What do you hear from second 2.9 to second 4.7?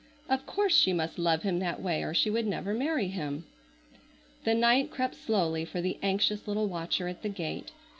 him. The